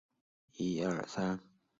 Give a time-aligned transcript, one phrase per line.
[0.57, 1.39] 阿芒格。